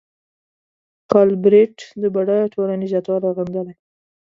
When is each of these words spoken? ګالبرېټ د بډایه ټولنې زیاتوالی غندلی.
ګالبرېټ 1.11 1.77
د 2.01 2.03
بډایه 2.15 2.47
ټولنې 2.53 2.85
زیاتوالی 2.91 3.29
غندلی. 3.37 3.75